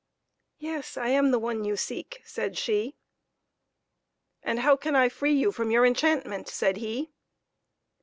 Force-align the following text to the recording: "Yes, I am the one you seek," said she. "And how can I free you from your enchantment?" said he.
"Yes, 0.57 0.97
I 0.97 1.09
am 1.09 1.29
the 1.29 1.37
one 1.37 1.63
you 1.63 1.77
seek," 1.77 2.23
said 2.25 2.57
she. 2.57 2.95
"And 4.41 4.61
how 4.61 4.75
can 4.75 4.95
I 4.95 5.09
free 5.09 5.33
you 5.35 5.51
from 5.51 5.69
your 5.69 5.85
enchantment?" 5.85 6.47
said 6.47 6.77
he. 6.77 7.11